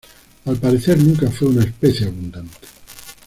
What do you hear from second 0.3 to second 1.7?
Al parecer nunca fue una